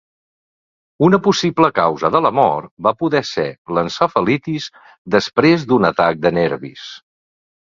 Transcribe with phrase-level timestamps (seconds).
[1.07, 3.45] Una possible causa de la mort va poder ser
[3.79, 4.71] l'encefalitis
[5.17, 6.89] després d'un atac de nervis.